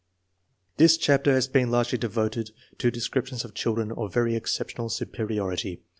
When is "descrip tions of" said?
2.89-3.53